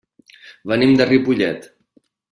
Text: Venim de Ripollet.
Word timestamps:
Venim 0.71 0.95
de 1.01 1.07
Ripollet. 1.11 1.69